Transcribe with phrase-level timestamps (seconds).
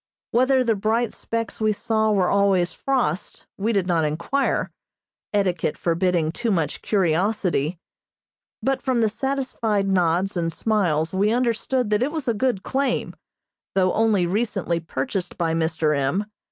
[0.31, 4.71] Whether the bright specks we saw were always frost, we did not enquire,
[5.31, 7.77] etiquette forbidding too much curiosity,
[8.63, 13.15] but from the satisfied nods and smiles we understood that it was a good claim,
[13.75, 15.95] though only recently purchased by Mr.
[15.95, 16.25] M.